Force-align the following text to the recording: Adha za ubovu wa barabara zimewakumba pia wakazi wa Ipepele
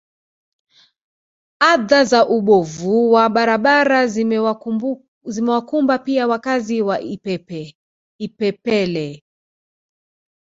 Adha 1.71 2.03
za 2.05 2.21
ubovu 2.27 3.11
wa 3.13 3.29
barabara 3.35 4.07
zimewakumba 5.27 5.97
pia 5.97 6.27
wakazi 6.27 6.81
wa 6.81 6.97
Ipepele 8.17 9.23